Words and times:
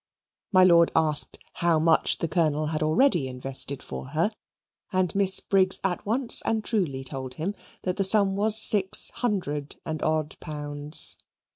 My 0.51 0.63
lord 0.63 0.91
asked 0.95 1.37
how 1.53 1.77
much 1.77 2.17
the 2.17 2.27
Colonel 2.27 2.65
had 2.65 2.81
already 2.81 3.27
invested 3.27 3.83
for 3.83 4.07
her, 4.17 4.31
and 4.91 5.13
Miss 5.13 5.39
Briggs 5.39 5.79
at 5.83 6.03
once 6.07 6.41
and 6.41 6.63
truly 6.63 7.03
told 7.03 7.35
him 7.35 7.53
that 7.83 7.97
the 7.97 8.03
sum 8.03 8.35
was 8.35 8.57
six 8.59 9.11
hundred 9.11 9.75
and 9.85 10.01
odd 10.01 10.37
pounds. 10.39 11.17